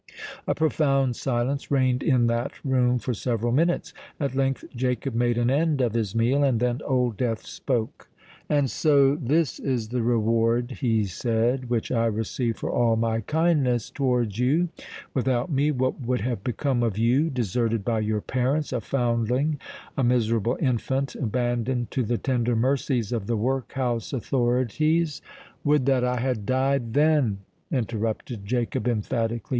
A 0.47 0.55
profound 0.55 1.15
silence 1.15 1.69
reigned 1.69 2.01
in 2.01 2.25
that 2.25 2.53
room 2.65 2.97
for 2.97 3.13
several 3.13 3.51
minutes. 3.51 3.93
At 4.19 4.33
length 4.33 4.63
Jacob 4.75 5.13
made 5.13 5.37
an 5.37 5.51
end 5.51 5.79
of 5.79 5.93
his 5.93 6.15
meal; 6.15 6.43
and 6.43 6.59
then 6.59 6.81
Old 6.85 7.17
Death 7.17 7.45
spoke. 7.45 8.09
"And 8.49 8.67
so 8.67 9.13
this 9.15 9.59
is 9.59 9.89
the 9.89 10.01
reward," 10.01 10.71
he 10.81 11.05
said, 11.05 11.69
"which 11.69 11.91
I 11.91 12.07
receive 12.07 12.57
for 12.57 12.71
all 12.71 12.95
my 12.95 13.19
kindness 13.21 13.91
towards 13.91 14.39
you. 14.39 14.69
Without 15.13 15.51
me, 15.51 15.69
what 15.69 16.01
would 16.01 16.21
have 16.21 16.43
become 16.43 16.81
of 16.81 16.97
you? 16.97 17.29
Deserted 17.29 17.85
by 17.85 17.99
your 17.99 18.21
parents—a 18.21 18.81
foundling—a 18.81 20.03
miserable 20.03 20.57
infant, 20.59 21.13
abandoned 21.13 21.91
to 21.91 22.01
the 22.01 22.17
tender 22.17 22.55
mercies 22.55 23.11
of 23.11 23.27
the 23.27 23.37
workhouse 23.37 24.13
authorities——" 24.13 25.21
"Would 25.63 25.85
that 25.85 26.03
I 26.03 26.19
had 26.19 26.47
died 26.47 26.95
then!" 26.95 27.37
interrupted 27.71 28.47
Jacob 28.47 28.87
emphatically. 28.87 29.49